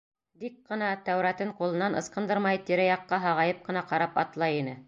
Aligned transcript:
Дик 0.43 0.53
ҡына 0.71 0.87
Тәүратын 1.09 1.51
ҡулынан 1.59 1.99
ыскындырмай 2.01 2.63
тирә-яҡҡа 2.71 3.23
һағайып 3.29 3.65
ҡына 3.69 3.89
ҡарап 3.93 4.23
атлай 4.27 4.63
ине. 4.65 4.79